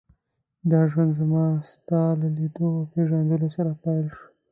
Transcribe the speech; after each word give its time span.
دا 0.71 0.81
ژوند 0.91 1.11
زما 1.19 1.45
ستا 1.71 2.01
له 2.19 2.27
لیدو 2.37 2.67
او 2.77 2.81
پېژندلو 2.93 3.47
سره 3.55 3.71
پیل 3.83 4.05
شو. 4.15 4.25